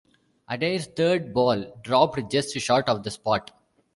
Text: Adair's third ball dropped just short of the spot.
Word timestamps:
Adair's 0.49 0.87
third 0.87 1.31
ball 1.31 1.77
dropped 1.83 2.31
just 2.31 2.59
short 2.59 2.89
of 2.89 3.03
the 3.03 3.11
spot. 3.11 3.51